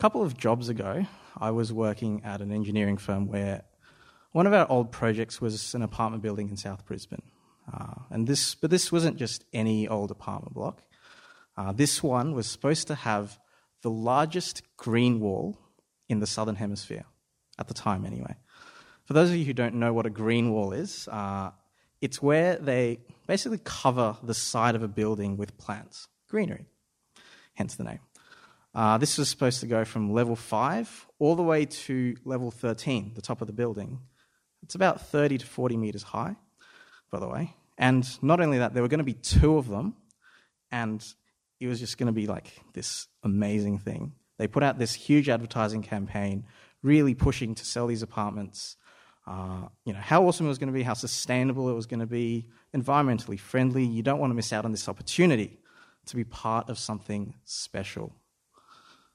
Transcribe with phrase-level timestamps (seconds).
[0.00, 1.04] couple of jobs ago,
[1.36, 3.64] I was working at an engineering firm where
[4.32, 7.20] one of our old projects was an apartment building in South Brisbane.
[7.70, 10.80] Uh, and this, but this wasn't just any old apartment block.
[11.54, 13.38] Uh, this one was supposed to have
[13.82, 15.58] the largest green wall
[16.08, 17.04] in the southern hemisphere,
[17.58, 18.34] at the time anyway.
[19.04, 21.50] For those of you who don't know what a green wall is, uh,
[22.00, 26.64] it's where they basically cover the side of a building with plants, greenery,
[27.52, 28.00] hence the name.
[28.74, 33.12] Uh, this was supposed to go from level 5 all the way to level 13,
[33.14, 34.00] the top of the building.
[34.62, 36.36] It's about 30 to 40 meters high,
[37.10, 37.54] by the way.
[37.76, 39.96] And not only that, there were going to be two of them,
[40.70, 41.04] and
[41.58, 44.12] it was just going to be like this amazing thing.
[44.38, 46.44] They put out this huge advertising campaign,
[46.82, 48.76] really pushing to sell these apartments.
[49.26, 52.00] Uh, you know how awesome it was going to be, how sustainable it was going
[52.00, 53.84] to be, environmentally friendly.
[53.84, 55.58] You don't want to miss out on this opportunity
[56.06, 58.14] to be part of something special.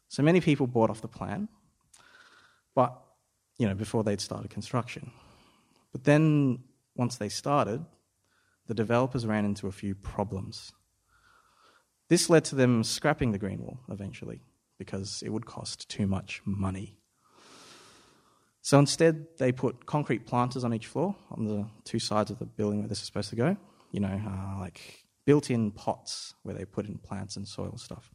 [0.07, 1.49] So many people bought off the plan,
[2.73, 3.01] but
[3.57, 5.11] you know before they'd started construction.
[5.91, 6.59] But then
[6.95, 7.85] once they started,
[8.67, 10.73] the developers ran into a few problems.
[12.09, 14.41] This led to them scrapping the green wall eventually
[14.77, 16.97] because it would cost too much money.
[18.61, 22.45] So instead, they put concrete planters on each floor on the two sides of the
[22.45, 23.55] building where this is supposed to go.
[23.91, 28.11] You know, uh, like built in pots where they put in plants and soil stuff.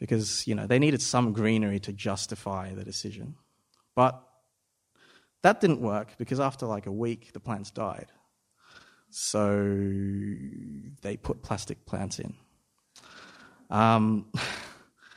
[0.00, 3.36] Because, you know, they needed some greenery to justify the decision.
[3.94, 4.20] But
[5.42, 8.10] that didn't work because after like a week, the plants died.
[9.10, 9.58] So
[11.02, 12.34] they put plastic plants in.
[13.68, 14.26] Um,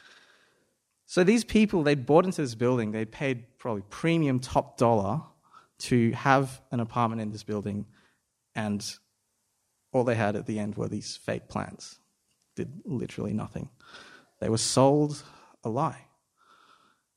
[1.05, 5.21] so these people, they bought into this building, they paid probably premium top dollar
[5.79, 7.85] to have an apartment in this building,
[8.55, 8.95] and
[9.91, 11.99] all they had at the end were these fake plants.
[12.55, 13.69] Did literally nothing.
[14.43, 15.23] They were sold
[15.63, 16.05] a lie.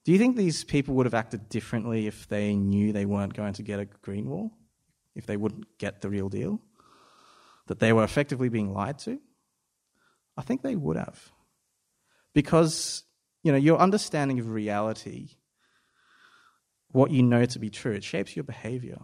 [0.04, 3.54] Do you think these people would have acted differently if they knew they weren't going
[3.54, 4.52] to get a green wall?
[5.16, 6.60] If they wouldn't get the real deal?
[7.66, 9.18] That they were effectively being lied to?
[10.36, 11.32] I think they would have.
[12.32, 13.02] Because,
[13.42, 15.30] you know, your understanding of reality,
[16.92, 19.00] what you know to be true, it shapes your behavior.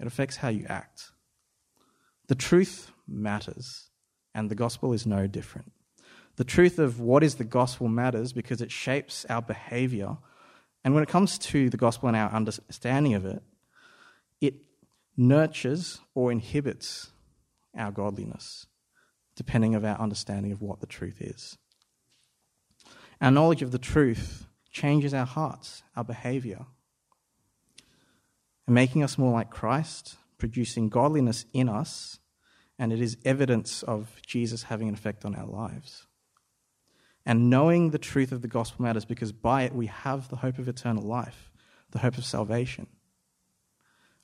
[0.00, 1.12] It affects how you act.
[2.26, 3.88] The truth matters,
[4.34, 5.70] and the gospel is no different.
[6.36, 10.18] The truth of what is the gospel matters because it shapes our behavior.
[10.84, 13.42] And when it comes to the gospel and our understanding of it,
[14.40, 14.54] it
[15.16, 17.10] nurtures or inhibits
[17.76, 18.66] our godliness
[19.36, 21.58] depending of our understanding of what the truth is.
[23.20, 26.66] Our knowledge of the truth changes our hearts, our behavior,
[28.66, 32.18] and making us more like Christ, producing godliness in us,
[32.78, 36.06] and it is evidence of Jesus having an effect on our lives.
[37.26, 40.58] And knowing the truth of the gospel matters because by it we have the hope
[40.58, 41.50] of eternal life,
[41.90, 42.86] the hope of salvation.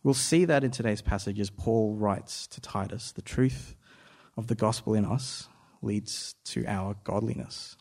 [0.04, 3.74] We'll see that in today's passage as Paul writes to Titus the truth
[4.36, 5.48] of the gospel in us
[5.82, 7.76] leads to our godliness.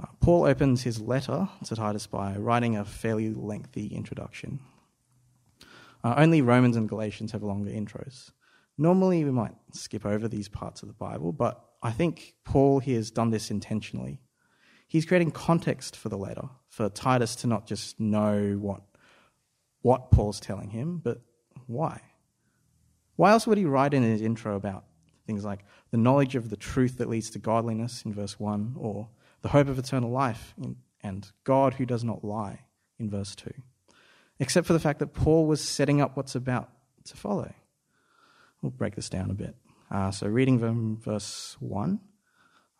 [0.00, 4.60] Uh, Paul opens his letter to Titus by writing a fairly lengthy introduction.
[6.04, 8.30] Uh, only Romans and Galatians have longer intros.
[8.76, 12.96] Normally, we might skip over these parts of the Bible, but I think Paul here
[12.96, 14.20] has done this intentionally.
[14.86, 18.82] He's creating context for the letter, for Titus to not just know what,
[19.82, 21.20] what Paul's telling him, but
[21.66, 22.00] why.
[23.16, 24.84] Why else would he write in his intro about
[25.26, 29.08] things like the knowledge of the truth that leads to godliness in verse 1, or
[29.42, 32.60] the hope of eternal life in, and God who does not lie
[32.98, 33.52] in verse 2?
[34.40, 36.70] Except for the fact that Paul was setting up what's about
[37.04, 37.52] to follow.
[38.62, 39.54] We'll break this down a bit.
[39.90, 42.00] Uh, so, reading from verse 1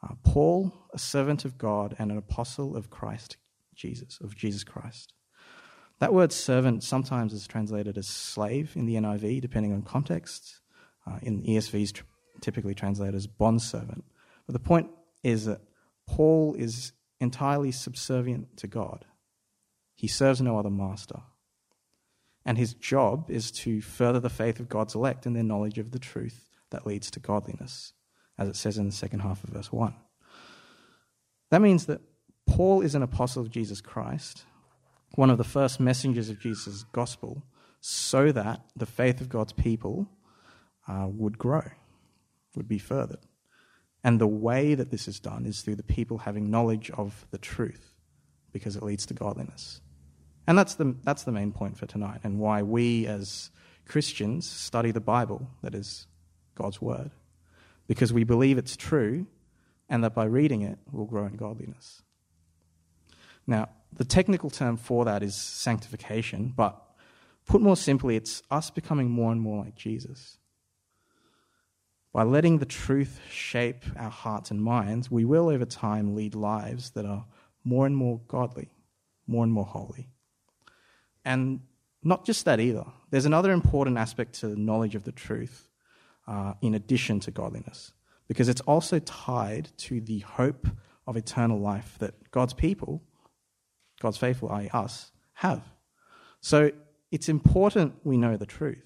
[0.02, 3.36] uh, Paul, a servant of God and an apostle of Christ
[3.74, 5.12] Jesus, of Jesus Christ
[5.98, 10.60] that word servant sometimes is translated as slave in the NIV, depending on context.
[11.06, 12.04] Uh, in ESV is tr-
[12.40, 14.04] typically translated as bondservant.
[14.46, 14.90] But the point
[15.24, 15.60] is that
[16.06, 19.06] Paul is entirely subservient to God.
[19.94, 21.22] He serves no other master.
[22.44, 25.90] And his job is to further the faith of God's elect in their knowledge of
[25.90, 27.92] the truth that leads to godliness,
[28.38, 29.94] as it says in the second half of verse 1.
[31.50, 32.00] That means that
[32.46, 34.44] Paul is an apostle of Jesus Christ,
[35.14, 37.42] one of the first messengers of Jesus' gospel,
[37.80, 40.08] so that the faith of God's people
[40.86, 41.62] uh, would grow,
[42.54, 43.26] would be furthered.
[44.04, 47.38] And the way that this is done is through the people having knowledge of the
[47.38, 47.94] truth,
[48.52, 49.80] because it leads to godliness.
[50.46, 53.50] And that's the, that's the main point for tonight, and why we as
[53.86, 56.06] Christians study the Bible, that is
[56.58, 57.10] God's Word,
[57.86, 59.26] because we believe it's true,
[59.88, 62.02] and that by reading it, we'll grow in godliness.
[63.46, 66.78] Now, the technical term for that is sanctification, but
[67.46, 70.36] put more simply, it's us becoming more and more like Jesus.
[72.12, 76.90] By letting the truth shape our hearts and minds, we will over time lead lives
[76.90, 77.24] that are
[77.64, 78.70] more and more godly,
[79.26, 80.08] more and more holy.
[81.24, 81.60] And
[82.02, 82.84] not just that either.
[83.10, 85.67] There's another important aspect to knowledge of the truth
[86.28, 87.92] uh, in addition to godliness,
[88.28, 90.68] because it's also tied to the hope
[91.06, 93.02] of eternal life that God's people,
[94.00, 95.62] God's faithful, i.e., us, have.
[96.42, 96.70] So
[97.10, 98.84] it's important we know the truth.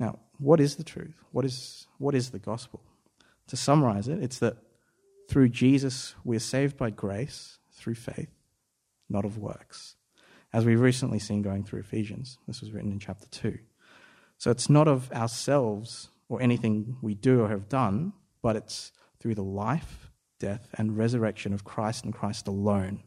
[0.00, 1.22] Now, what is the truth?
[1.32, 2.82] What is, what is the gospel?
[3.48, 4.56] To summarize it, it's that
[5.28, 8.30] through Jesus we're saved by grace through faith,
[9.10, 9.96] not of works.
[10.52, 13.58] As we've recently seen going through Ephesians, this was written in chapter 2.
[14.38, 19.34] So it's not of ourselves or anything we do or have done, but it's through
[19.34, 23.02] the life, death, and resurrection of Christ and Christ alone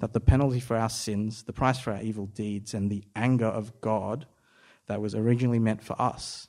[0.00, 3.46] that the penalty for our sins, the price for our evil deeds, and the anger
[3.46, 4.26] of God
[4.86, 6.48] that was originally meant for us,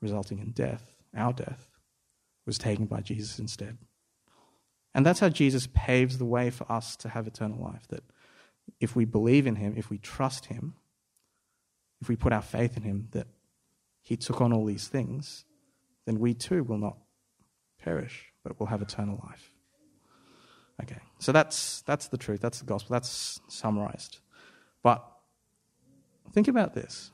[0.00, 1.68] resulting in death, our death,
[2.44, 3.78] was taken by Jesus instead.
[4.94, 7.86] And that's how Jesus paves the way for us to have eternal life.
[7.88, 8.02] That
[8.80, 10.74] if we believe in him, if we trust him,
[12.06, 13.26] if we put our faith in him, that
[14.00, 15.44] he took on all these things,
[16.04, 16.96] then we too will not
[17.82, 19.50] perish, but will have eternal life.
[20.80, 24.20] Okay, so that's, that's the truth, that's the gospel, that's summarized.
[24.84, 25.04] But
[26.30, 27.10] think about this.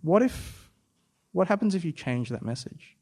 [0.00, 0.68] What if,
[1.30, 2.96] what happens if you change that message?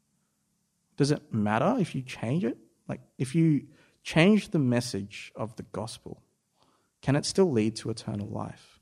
[0.99, 2.59] Does it matter if you change it?
[2.87, 3.69] Like, if you
[4.03, 6.21] change the message of the gospel,
[7.01, 8.80] can it still lead to eternal life?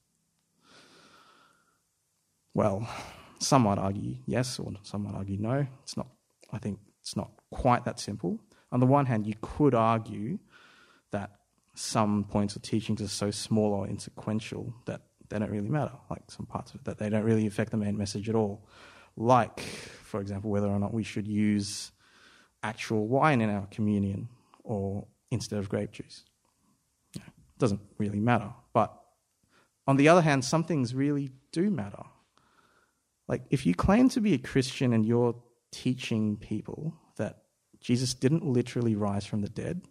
[2.54, 2.88] Well,
[3.38, 5.66] some might argue yes, or some might argue no.
[5.82, 6.08] It's not,
[6.52, 8.38] I think it's not quite that simple.
[8.72, 10.38] On the one hand, you could argue
[11.10, 11.30] that
[11.74, 16.30] some points of teachings are so small or insequential that they don't really matter, like
[16.30, 18.66] some parts of it, that they don't really affect the main message at all.
[19.16, 21.92] Like, for example, whether or not we should use
[22.62, 24.28] actual wine in our communion
[24.64, 26.24] or instead of grape juice.
[27.14, 27.22] It
[27.58, 28.52] doesn't really matter.
[28.72, 28.92] But
[29.86, 32.02] on the other hand, some things really do matter.
[33.28, 35.36] Like, if you claim to be a Christian and you're
[35.70, 37.42] teaching people that
[37.80, 39.82] Jesus didn't literally rise from the dead,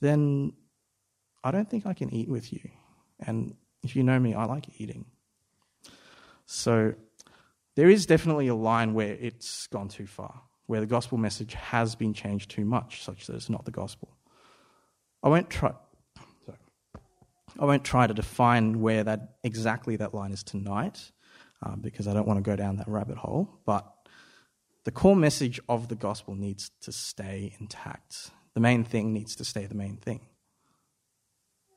[0.00, 0.52] then
[1.44, 2.68] I don't think I can eat with you.
[3.20, 5.06] And if you know me, I like eating.
[6.44, 6.94] So
[7.76, 11.94] there is definitely a line where it's gone too far, where the gospel message has
[11.94, 14.16] been changed too much, such that it's not the gospel.
[15.22, 15.72] I won't try.
[16.44, 16.58] Sorry,
[17.58, 21.12] I won't try to define where that exactly that line is tonight,
[21.62, 23.60] uh, because I don't want to go down that rabbit hole.
[23.64, 23.86] But
[24.84, 29.44] the core message of the gospel needs to stay intact the main thing needs to
[29.44, 30.20] stay the main thing.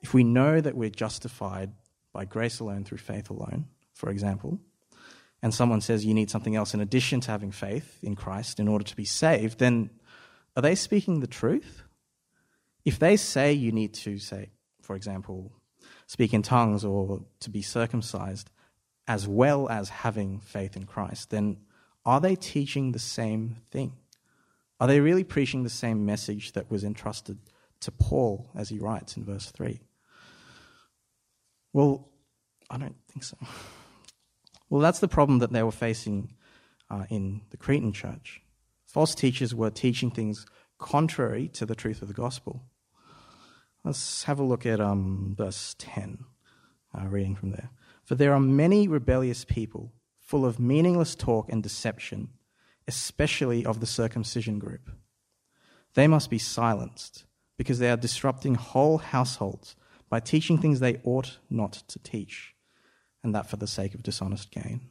[0.01, 1.73] If we know that we're justified
[2.13, 4.59] by grace alone through faith alone, for example,
[5.41, 8.69] and someone says you need something else in addition to having faith in Christ in
[8.69, 9.89] order to be saved, then
[10.55, 11.83] are they speaking the truth?
[12.85, 15.51] If they say you need to, say, for example,
[16.07, 18.49] speak in tongues or to be circumcised,
[19.09, 21.57] as well as having faith in Christ, then
[22.05, 23.93] are they teaching the same thing?
[24.79, 27.39] Are they really preaching the same message that was entrusted
[27.81, 29.81] to Paul as he writes in verse 3?
[31.73, 32.07] Well,
[32.69, 33.37] I don't think so.
[34.69, 36.35] Well, that's the problem that they were facing
[36.91, 38.43] uh, in the Cretan church.
[38.85, 40.45] False teachers were teaching things
[40.77, 42.61] contrary to the truth of the gospel.
[43.83, 46.25] Let's have a look at um, verse 10,
[46.95, 47.71] uh, reading from there.
[48.09, 52.29] For there are many rebellious people, full of meaningless talk and deception
[52.87, 54.89] especially of the circumcision group.
[55.93, 57.25] They must be silenced
[57.55, 59.75] because they are disrupting whole households
[60.09, 62.55] by teaching things they ought not to teach,
[63.23, 64.81] and that for the sake of dishonest gain.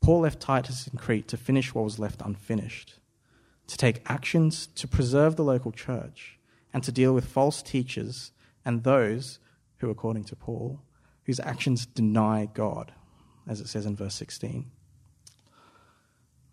[0.00, 2.98] Paul left Titus in Crete to finish what was left unfinished,
[3.66, 6.38] to take actions to preserve the local church,
[6.72, 8.32] and to deal with false teachers
[8.64, 9.38] and those
[9.80, 10.80] who, according to Paul,
[11.26, 12.92] whose actions deny God,
[13.46, 14.70] as it says in verse 16.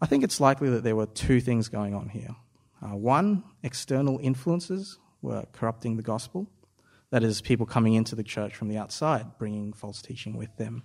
[0.02, 2.36] I think it's likely that there were two things going on here.
[2.82, 6.48] Uh, one, external influences were corrupting the gospel.
[7.12, 10.84] That is, people coming into the church from the outside, bringing false teaching with them.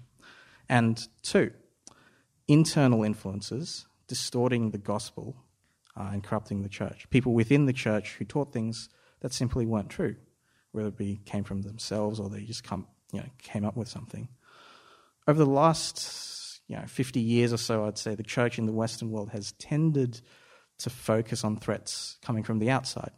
[0.69, 1.53] And two,
[2.49, 5.37] internal influences distorting the gospel
[5.97, 7.09] uh, and corrupting the church.
[7.11, 8.89] People within the church who taught things
[9.21, 10.17] that simply weren't true,
[10.73, 12.87] whether it be came from themselves or they just come,
[13.17, 14.29] you know, came up with something.
[15.27, 18.73] Over the last you know, 50 years or so, I'd say the church in the
[18.73, 20.21] Western world has tended
[20.79, 23.13] to focus on threats coming from the outside.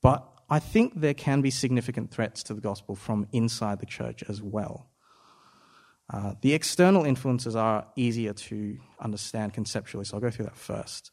[0.00, 4.22] But I think there can be significant threats to the gospel from inside the church
[4.28, 4.88] as well.
[6.10, 11.10] Uh, the external influences are easier to understand conceptually, so I'll go through that first.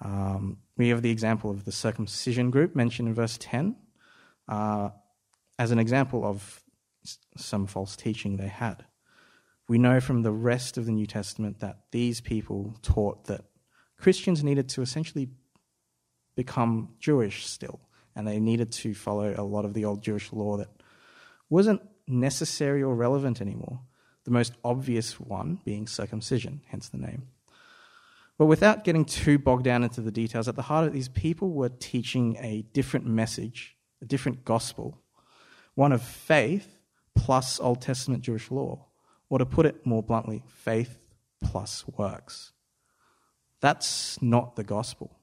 [0.00, 3.76] Um, we have the example of the circumcision group mentioned in verse 10
[4.48, 4.90] uh,
[5.58, 6.61] as an example of
[7.36, 8.84] some false teaching they had.
[9.68, 13.44] We know from the rest of the New Testament that these people taught that
[13.98, 15.28] Christians needed to essentially
[16.34, 17.80] become Jewish still,
[18.16, 20.68] and they needed to follow a lot of the old Jewish law that
[21.48, 23.80] wasn't necessary or relevant anymore.
[24.24, 27.28] The most obvious one being circumcision, hence the name.
[28.38, 31.52] But without getting too bogged down into the details, at the heart of these people
[31.52, 34.98] were teaching a different message, a different gospel,
[35.74, 36.81] one of faith
[37.14, 38.86] plus Old Testament Jewish law,
[39.28, 40.98] or to put it more bluntly, faith
[41.42, 42.52] plus works.
[43.60, 45.18] That's not the gospel.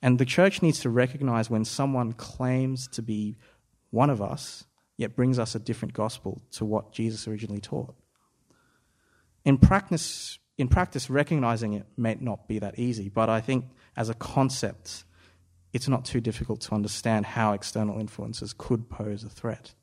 [0.00, 3.36] And the church needs to recognize when someone claims to be
[3.90, 4.64] one of us,
[4.96, 7.94] yet brings us a different gospel to what Jesus originally taught.
[9.44, 13.64] In practice, in practice, recognizing it may not be that easy, but I think
[13.96, 15.04] as a concept,
[15.72, 19.74] it's not too difficult to understand how external influences could pose a threat.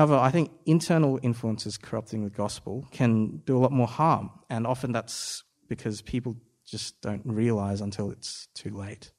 [0.00, 4.66] However, I think internal influences corrupting the gospel can do a lot more harm, and
[4.66, 9.12] often that's because people just don't realize until it's too late.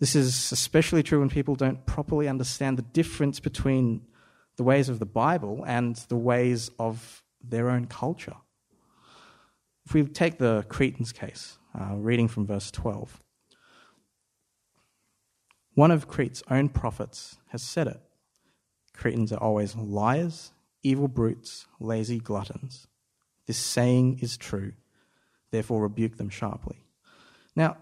[0.00, 4.06] This is especially true when people don't properly understand the difference between
[4.56, 8.36] the ways of the Bible and the ways of their own culture.
[9.84, 13.22] If we take the Cretans case, uh, reading from verse 12,
[15.74, 18.00] one of Crete's own prophets has said it
[18.98, 20.52] Cretans are always liars,
[20.82, 22.86] evil brutes, lazy gluttons.
[23.46, 24.72] This saying is true
[25.50, 26.84] therefore rebuke them sharply.
[27.56, 27.76] Now,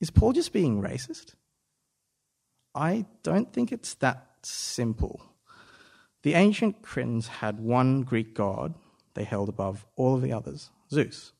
[0.00, 1.34] is Paul just being racist?
[2.74, 5.22] I don't think it's that simple.
[6.22, 8.74] The ancient Cretans had one Greek god
[9.14, 11.32] they held above all of the others Zeus.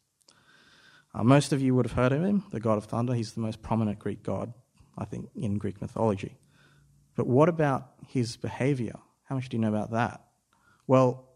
[1.13, 3.15] Uh, most of you would have heard of him, the god of thunder.
[3.15, 4.53] He's the most prominent Greek god,
[4.97, 6.37] I think, in Greek mythology.
[7.17, 8.95] But what about his behavior?
[9.25, 10.23] How much do you know about that?
[10.87, 11.29] Well,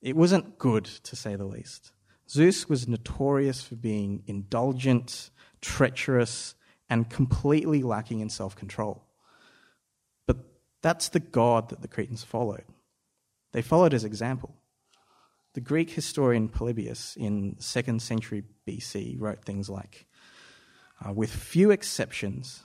[0.00, 1.92] it wasn't good, to say the least.
[2.28, 6.54] Zeus was notorious for being indulgent, treacherous,
[6.88, 9.04] and completely lacking in self control.
[10.26, 10.38] But
[10.80, 12.64] that's the god that the Cretans followed.
[13.52, 14.54] They followed his example.
[15.54, 20.06] The Greek historian Polybius in the second century BC wrote things like
[21.06, 22.62] uh, With few exceptions,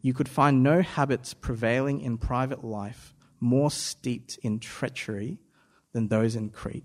[0.00, 5.38] you could find no habits prevailing in private life more steeped in treachery
[5.92, 6.84] than those in Crete.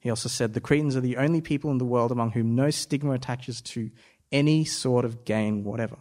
[0.00, 2.70] He also said the Cretans are the only people in the world among whom no
[2.70, 3.90] stigma attaches to
[4.30, 5.96] any sort of gain, whatever.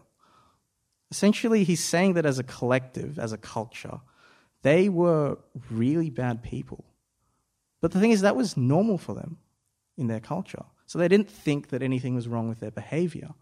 [1.09, 4.01] Essentially, he's saying that as a collective, as a culture,
[4.61, 5.37] they were
[5.71, 6.85] really bad people.
[7.81, 9.37] But the thing is, that was normal for them
[9.97, 10.65] in their culture.
[10.85, 13.33] So they didn't think that anything was wrong with their behavior,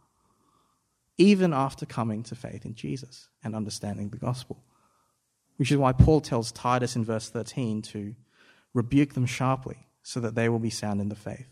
[1.18, 4.64] even after coming to faith in Jesus and understanding the gospel.
[5.58, 8.16] Which is why Paul tells Titus in verse 13 to
[8.74, 11.48] rebuke them sharply so that they will be sound in the faith.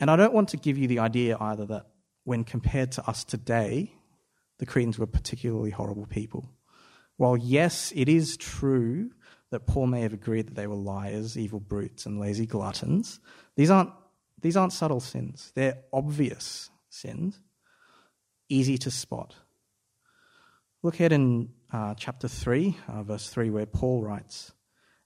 [0.00, 1.86] And I don't want to give you the idea either that
[2.24, 3.92] when compared to us today,
[4.58, 6.50] the Cretans were particularly horrible people.
[7.16, 9.10] While, yes, it is true
[9.50, 13.20] that Paul may have agreed that they were liars, evil brutes, and lazy gluttons,
[13.56, 13.90] these aren't,
[14.40, 15.52] these aren't subtle sins.
[15.54, 17.40] They're obvious sins,
[18.50, 19.34] easy to spot.
[20.82, 24.52] Look ahead in uh, chapter 3, uh, verse 3, where Paul writes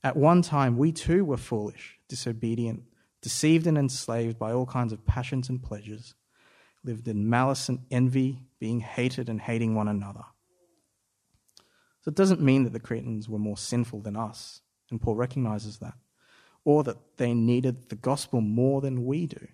[0.05, 2.83] at one time, we too were foolish, disobedient,
[3.23, 6.15] deceived and enslaved by all kinds of passions and pleasures,
[6.85, 10.25] lived in malice and envy, being hated and hating one another.
[12.03, 14.61] So it doesn't mean that the Cretans were more sinful than us,
[14.91, 15.95] and Paul recognizes that,
[16.67, 19.49] or that they needed the gospel more than we do.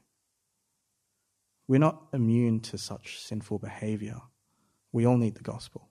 [1.71, 4.17] We're not immune to such sinful behavior.
[4.91, 5.89] We all need the gospel.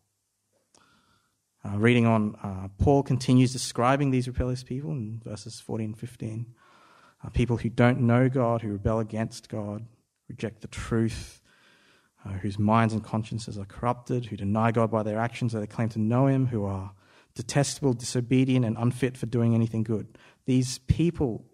[1.64, 6.48] Uh, reading on, uh, Paul continues describing these rebellious people in verses 14 and 15.
[7.24, 9.86] Uh, people who don't know God, who rebel against God,
[10.28, 11.40] reject the truth,
[12.26, 15.66] uh, whose minds and consciences are corrupted, who deny God by their actions, though they
[15.66, 16.92] claim to know Him, who are
[17.36, 20.18] detestable, disobedient, and unfit for doing anything good.
[20.46, 21.46] These people,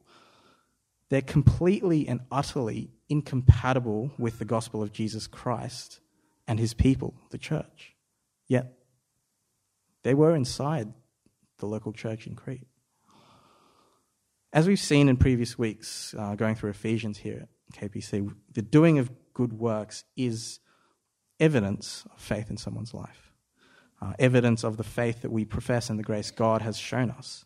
[1.09, 5.99] they're completely and utterly incompatible with the gospel of Jesus Christ
[6.47, 7.95] and His people, the church.
[8.47, 8.73] Yet
[10.03, 10.93] they were inside
[11.57, 12.67] the local church in Crete.
[14.53, 18.99] As we've seen in previous weeks, uh, going through Ephesians here at KPC, the doing
[18.99, 20.59] of good works is
[21.39, 23.33] evidence of faith in someone's life,
[24.01, 27.45] uh, evidence of the faith that we profess and the grace God has shown us.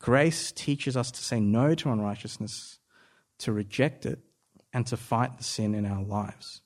[0.00, 2.78] Grace teaches us to say no to unrighteousness,
[3.38, 4.20] to reject it,
[4.72, 6.62] and to fight the sin in our lives.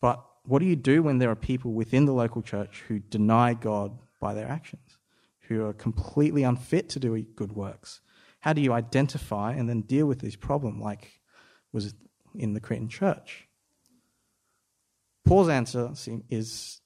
[0.00, 3.54] But what do you do when there are people within the local church who deny
[3.54, 4.98] God by their actions,
[5.42, 8.00] who are completely unfit to do good works?
[8.40, 11.20] How do you identify and then deal with this problem like
[11.72, 11.94] was
[12.34, 13.46] in the Cretan church?
[15.24, 15.92] Paul's answer
[16.30, 16.80] is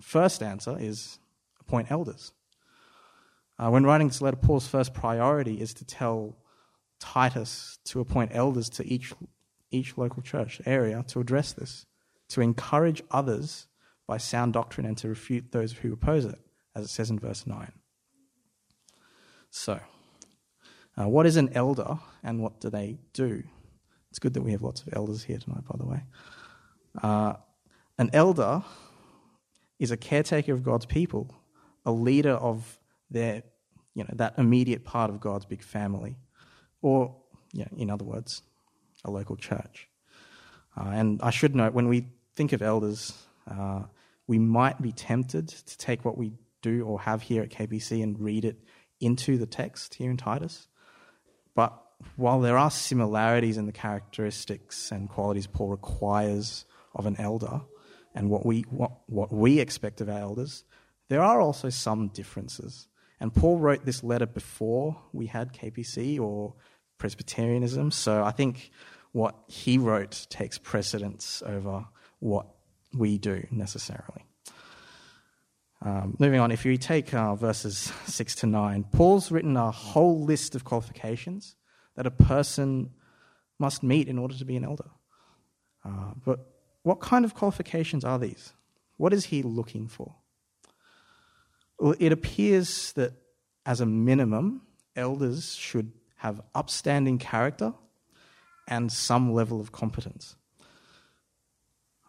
[0.00, 1.18] first answer is
[1.60, 2.32] appoint elders.
[3.60, 6.34] Uh, when writing this letter, Paul's first priority is to tell
[6.98, 9.12] Titus to appoint elders to each,
[9.70, 11.84] each local church area to address this,
[12.30, 13.66] to encourage others
[14.06, 16.38] by sound doctrine and to refute those who oppose it,
[16.74, 17.70] as it says in verse 9.
[19.50, 19.78] So,
[20.98, 23.42] uh, what is an elder and what do they do?
[24.08, 26.02] It's good that we have lots of elders here tonight, by the way.
[27.02, 27.34] Uh,
[27.98, 28.64] an elder
[29.78, 31.34] is a caretaker of God's people,
[31.84, 32.79] a leader of
[33.10, 33.42] their,
[33.94, 36.16] you know, that immediate part of God's big family,
[36.82, 37.16] or,
[37.52, 38.42] you know, in other words,
[39.04, 39.88] a local church.
[40.76, 43.12] Uh, and I should note, when we think of elders,
[43.50, 43.82] uh,
[44.26, 48.18] we might be tempted to take what we do or have here at KPC and
[48.20, 48.62] read it
[49.00, 50.68] into the text here in Titus.
[51.54, 51.74] But
[52.16, 56.64] while there are similarities in the characteristics and qualities Paul requires
[56.94, 57.62] of an elder
[58.14, 60.64] and what we, what, what we expect of our elders,
[61.08, 62.88] there are also some differences.
[63.20, 66.54] And Paul wrote this letter before we had KPC or
[66.98, 68.70] Presbyterianism, so I think
[69.12, 71.84] what he wrote takes precedence over
[72.18, 72.46] what
[72.94, 74.24] we do necessarily.
[75.82, 80.22] Um, moving on, if you take uh, verses 6 to 9, Paul's written a whole
[80.22, 81.56] list of qualifications
[81.96, 82.90] that a person
[83.58, 84.90] must meet in order to be an elder.
[85.84, 86.40] Uh, but
[86.82, 88.52] what kind of qualifications are these?
[88.96, 90.16] What is he looking for?
[91.80, 93.14] Well, it appears that
[93.64, 94.60] as a minimum,
[94.94, 97.72] elders should have upstanding character
[98.68, 100.36] and some level of competence.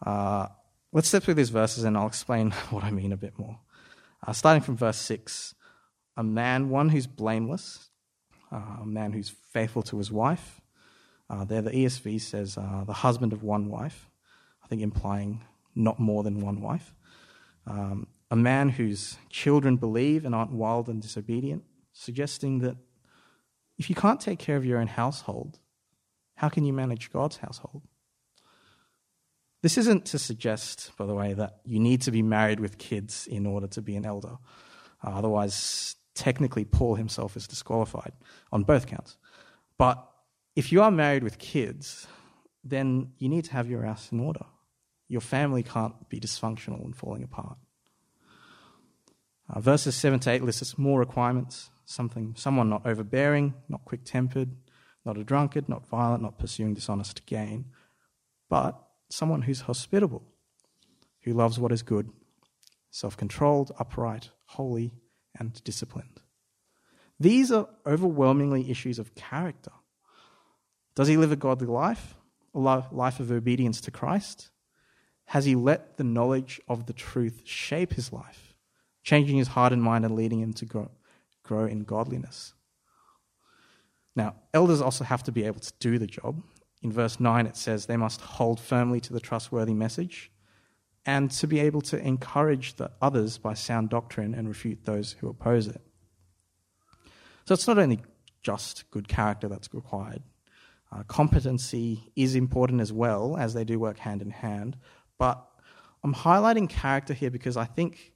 [0.05, 0.47] Uh,
[0.91, 3.59] let's step through these verses and I'll explain what I mean a bit more.
[4.27, 5.55] Uh, starting from verse 6
[6.17, 7.89] a man, one who's blameless,
[8.51, 10.59] uh, a man who's faithful to his wife.
[11.29, 14.09] Uh, there, the ESV says uh, the husband of one wife,
[14.61, 16.93] I think implying not more than one wife.
[17.65, 22.77] Um, a man whose children believe and aren't wild and disobedient, suggesting that
[23.77, 25.59] if you can't take care of your own household,
[26.35, 27.83] how can you manage God's household?
[29.61, 33.27] This isn't to suggest, by the way, that you need to be married with kids
[33.27, 34.37] in order to be an elder.
[35.03, 38.13] Uh, otherwise, technically, Paul himself is disqualified
[38.51, 39.17] on both counts.
[39.77, 40.07] But
[40.55, 42.07] if you are married with kids,
[42.63, 44.45] then you need to have your house in order.
[45.09, 47.57] Your family can't be dysfunctional and falling apart.
[49.51, 54.49] Uh, verses 7 to 8 lists more requirements something, someone not overbearing, not quick tempered,
[55.05, 57.65] not a drunkard, not violent, not pursuing dishonest gain,
[58.49, 60.23] but someone who's hospitable,
[61.23, 62.09] who loves what is good,
[62.89, 64.93] self controlled, upright, holy,
[65.37, 66.21] and disciplined.
[67.19, 69.71] These are overwhelmingly issues of character.
[70.95, 72.15] Does he live a godly life,
[72.53, 74.49] a life of obedience to Christ?
[75.25, 78.50] Has he let the knowledge of the truth shape his life,
[79.03, 80.91] changing his heart and mind and leading him to grow,
[81.43, 82.53] grow in godliness?
[84.15, 86.43] Now, elders also have to be able to do the job.
[86.81, 90.31] In verse 9, it says they must hold firmly to the trustworthy message
[91.05, 95.29] and to be able to encourage the others by sound doctrine and refute those who
[95.29, 95.81] oppose it.
[97.45, 98.01] So it's not only
[98.43, 100.23] just good character that's required.
[100.91, 104.77] Uh, competency is important as well, as they do work hand in hand.
[105.17, 105.43] But
[106.03, 108.13] I'm highlighting character here because I think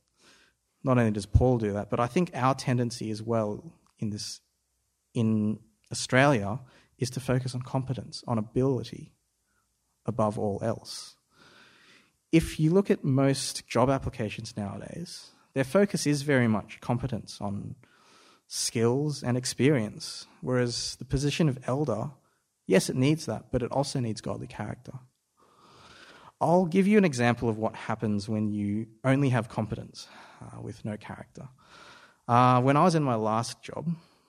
[0.85, 4.39] not only does Paul do that, but I think our tendency as well in this
[5.15, 5.59] in
[5.91, 6.59] Australia
[6.99, 9.13] is to focus on competence, on ability
[10.05, 11.15] above all else.
[12.31, 17.75] If you look at most job applications nowadays, their focus is very much competence on
[18.47, 22.11] skills and experience, whereas the position of elder,
[22.67, 24.93] yes, it needs that, but it also needs godly character.
[26.39, 30.07] I'll give you an example of what happens when you only have competence
[30.41, 31.47] uh, with no character.
[32.27, 33.87] Uh, when I was in my last job,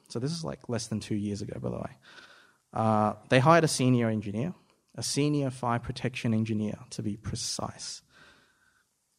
[0.08, 1.96] so this is like less than two years ago, by the way,
[2.72, 4.54] uh, they hired a senior engineer,
[4.94, 8.02] a senior fire protection engineer to be precise.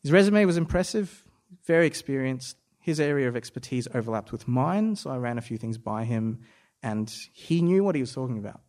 [0.04, 1.24] His resume was impressive,
[1.66, 2.58] very experienced.
[2.80, 6.40] His area of expertise overlapped with mine, so I ran a few things by him,
[6.82, 8.62] and he knew what he was talking about.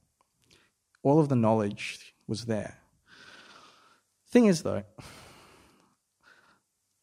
[1.02, 2.78] All of the knowledge was there.
[4.30, 4.82] Thing is, though,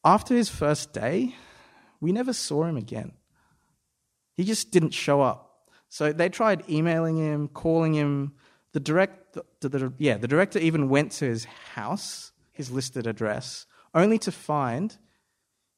[0.05, 1.35] after his first day,
[1.99, 3.13] we never saw him again.
[4.37, 5.69] He just didn't show up.
[5.89, 8.33] So they tried emailing him, calling him.
[8.73, 13.65] The direct, the, the, yeah, the director even went to his house, his listed address,
[13.93, 14.97] only to find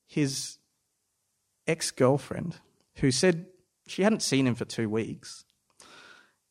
[0.07, 0.57] his
[1.67, 2.55] ex girlfriend,
[2.95, 3.45] who said
[3.87, 5.45] she hadn't seen him for two weeks.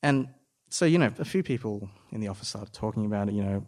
[0.03, 0.29] And
[0.69, 3.67] so, you know, a few people in the office started talking about it, you know,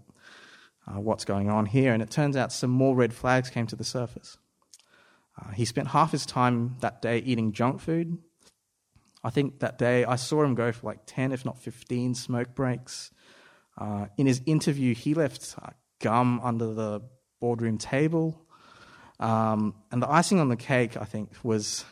[0.88, 1.92] uh, what's going on here.
[1.92, 4.38] And it turns out some more red flags came to the surface.
[5.38, 8.18] Uh, he spent half his time that day eating junk food.
[9.22, 12.54] I think that day I saw him go for like 10, if not 15 smoke
[12.54, 13.10] breaks.
[13.76, 15.70] Uh, in his interview, he left uh,
[16.00, 17.02] gum under the
[17.40, 18.44] boardroom table.
[19.20, 21.84] Um, and the icing on the cake, I think, was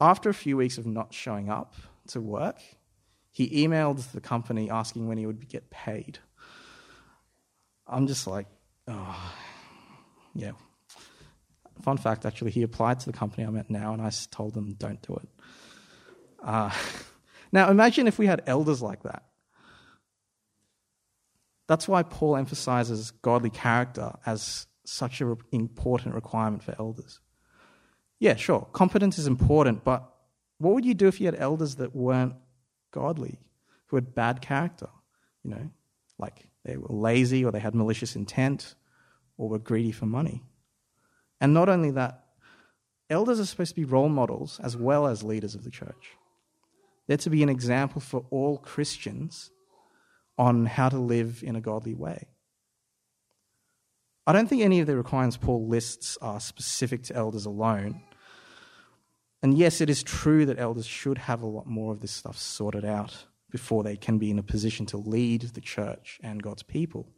[0.00, 1.74] after a few weeks of not showing up
[2.08, 2.58] to work,
[3.30, 6.18] he emailed the company asking when he would get paid.
[7.88, 8.46] I'm just like,
[8.86, 9.34] oh,
[10.34, 10.52] yeah.
[11.82, 14.74] Fun fact, actually, he applied to the company I'm at now, and I told them,
[14.74, 15.28] don't do it.
[16.42, 16.70] Uh,
[17.52, 19.24] now, imagine if we had elders like that.
[21.66, 27.20] That's why Paul emphasizes godly character as such an important requirement for elders.
[28.18, 30.10] Yeah, sure, competence is important, but
[30.58, 32.34] what would you do if you had elders that weren't
[32.90, 33.38] godly,
[33.86, 34.88] who had bad character?
[35.44, 35.70] You know,
[36.18, 38.74] like they were lazy or they had malicious intent
[39.36, 40.42] or were greedy for money.
[41.40, 42.24] And not only that,
[43.08, 46.16] elders are supposed to be role models as well as leaders of the church.
[47.06, 49.50] They're to be an example for all Christians
[50.36, 52.28] on how to live in a godly way.
[54.26, 58.02] I don't think any of the requirements Paul lists are specific to elders alone.
[59.42, 62.36] And yes, it is true that elders should have a lot more of this stuff
[62.36, 66.62] sorted out before they can be in a position to lead the church and God's
[66.62, 67.08] people.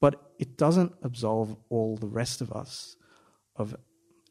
[0.00, 2.96] But it doesn't absolve all the rest of us
[3.56, 3.74] of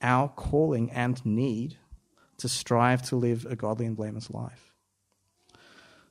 [0.01, 1.77] our calling and need
[2.37, 4.73] to strive to live a godly and blameless life.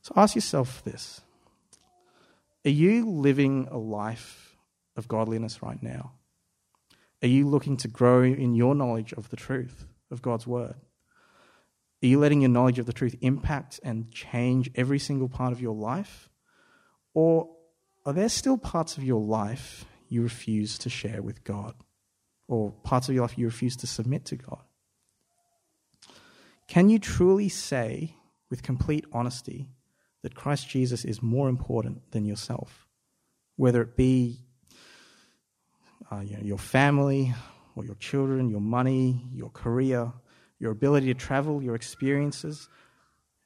[0.01, 1.21] So ask yourself this
[2.65, 4.55] Are you living a life
[4.95, 6.13] of godliness right now?
[7.23, 10.75] Are you looking to grow in your knowledge of the truth of God's word?
[12.03, 15.61] Are you letting your knowledge of the truth impact and change every single part of
[15.61, 16.29] your life?
[17.13, 17.49] Or
[18.05, 21.73] are there still parts of your life you refuse to share with God?
[22.47, 24.61] Or parts of your life you refuse to submit to God?
[26.67, 28.15] Can you truly say
[28.49, 29.69] with complete honesty
[30.21, 32.87] that Christ Jesus is more important than yourself?
[33.55, 34.41] Whether it be
[36.11, 37.33] uh, you know, your family
[37.75, 40.11] or your children, your money, your career,
[40.59, 42.69] your ability to travel, your experiences,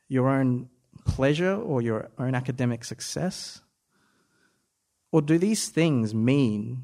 [0.08, 0.70] your own
[1.06, 3.62] pleasure or your own academic success?
[5.12, 6.84] Or do these things mean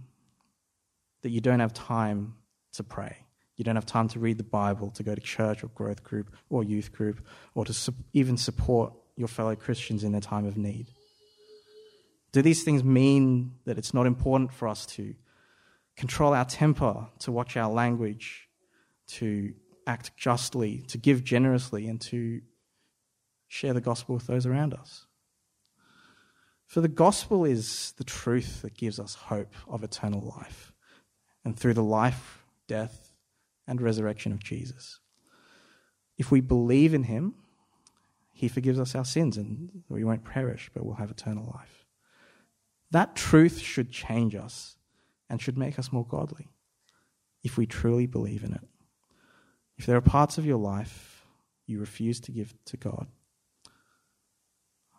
[1.21, 2.35] that you don't have time
[2.73, 3.17] to pray?
[3.55, 6.31] You don't have time to read the Bible, to go to church or growth group
[6.49, 10.57] or youth group, or to su- even support your fellow Christians in their time of
[10.57, 10.87] need?
[12.33, 15.15] Do these things mean that it's not important for us to
[15.95, 18.47] control our temper, to watch our language,
[19.07, 19.53] to
[19.87, 22.41] act justly, to give generously, and to
[23.47, 25.07] share the gospel with those around us.
[26.65, 30.73] For the gospel is the truth that gives us hope of eternal life,
[31.45, 33.13] and through the life, death,
[33.65, 34.99] and resurrection of Jesus.
[36.17, 37.35] If we believe in him,
[38.33, 41.85] he forgives us our sins and we won't perish, but we'll have eternal life.
[42.91, 44.75] That truth should change us
[45.29, 46.49] and should make us more godly
[47.43, 48.61] if we truly believe in it.
[49.77, 51.25] If there are parts of your life
[51.65, 53.07] you refuse to give to God,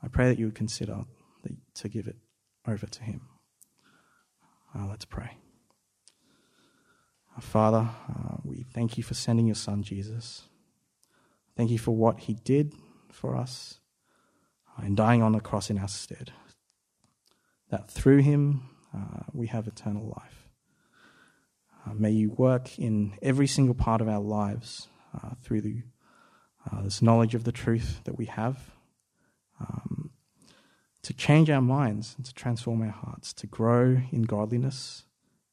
[0.02, 1.04] I pray that you would consider
[1.74, 2.16] to give it
[2.66, 3.22] over to Him.
[4.74, 5.38] Uh, let's pray.
[7.36, 10.42] Uh, Father, uh, we thank you for sending your Son, Jesus.
[11.56, 12.74] Thank you for what He did
[13.10, 13.80] for us
[14.76, 16.32] uh, and dying on the cross in our stead.
[17.70, 18.62] That through Him
[18.94, 20.47] uh, we have eternal life.
[21.88, 25.82] Uh, may you work in every single part of our lives uh, through the,
[26.70, 28.70] uh, this knowledge of the truth that we have
[29.60, 30.10] um,
[31.02, 35.04] to change our minds and to transform our hearts, to grow in godliness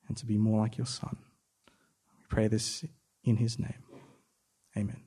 [0.08, 1.18] and to be more like your Son.
[1.68, 2.84] We pray this
[3.24, 3.84] in his name.
[4.78, 5.02] Amen.